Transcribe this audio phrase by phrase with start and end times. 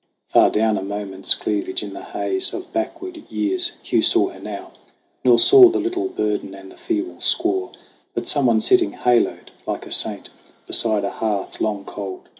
[0.33, 4.71] Far down a moment's cleavage in the haze Of backward years Hugh saw her now
[5.23, 7.71] nor saw The little burden and the feeble squaw,
[8.15, 10.31] But someone sitting haloed like a saint
[10.65, 12.29] Beside a hearth long cold.